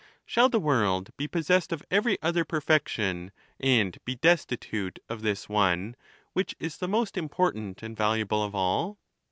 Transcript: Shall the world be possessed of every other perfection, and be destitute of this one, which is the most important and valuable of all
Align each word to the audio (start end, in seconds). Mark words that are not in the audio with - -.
Shall 0.25 0.49
the 0.49 0.59
world 0.59 1.15
be 1.15 1.27
possessed 1.27 1.71
of 1.71 1.83
every 1.91 2.19
other 2.23 2.43
perfection, 2.43 3.29
and 3.59 3.95
be 4.03 4.15
destitute 4.15 4.97
of 5.07 5.21
this 5.21 5.47
one, 5.47 5.95
which 6.33 6.55
is 6.59 6.77
the 6.77 6.87
most 6.87 7.17
important 7.19 7.83
and 7.83 7.95
valuable 7.95 8.43
of 8.43 8.55
all 8.55 8.97